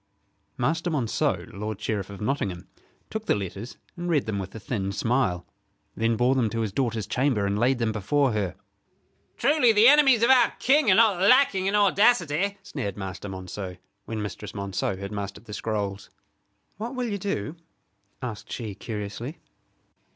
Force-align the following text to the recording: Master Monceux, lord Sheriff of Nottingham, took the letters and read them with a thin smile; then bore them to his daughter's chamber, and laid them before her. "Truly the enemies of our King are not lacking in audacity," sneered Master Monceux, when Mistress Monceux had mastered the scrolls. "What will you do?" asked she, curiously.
Master 0.57 0.89
Monceux, 0.89 1.45
lord 1.53 1.79
Sheriff 1.79 2.09
of 2.09 2.19
Nottingham, 2.21 2.67
took 3.11 3.27
the 3.27 3.35
letters 3.35 3.77
and 3.95 4.09
read 4.09 4.25
them 4.25 4.39
with 4.39 4.55
a 4.55 4.59
thin 4.59 4.91
smile; 4.91 5.45
then 5.95 6.17
bore 6.17 6.33
them 6.33 6.49
to 6.49 6.61
his 6.61 6.71
daughter's 6.71 7.05
chamber, 7.05 7.45
and 7.45 7.59
laid 7.59 7.77
them 7.77 7.91
before 7.91 8.31
her. 8.31 8.55
"Truly 9.37 9.71
the 9.71 9.87
enemies 9.87 10.23
of 10.23 10.31
our 10.31 10.53
King 10.57 10.89
are 10.89 10.95
not 10.95 11.21
lacking 11.21 11.67
in 11.67 11.75
audacity," 11.75 12.57
sneered 12.63 12.97
Master 12.97 13.29
Monceux, 13.29 13.77
when 14.05 14.23
Mistress 14.23 14.53
Monceux 14.53 14.97
had 14.97 15.11
mastered 15.11 15.45
the 15.45 15.53
scrolls. 15.53 16.09
"What 16.77 16.95
will 16.95 17.05
you 17.07 17.19
do?" 17.19 17.55
asked 18.23 18.51
she, 18.51 18.73
curiously. 18.73 19.37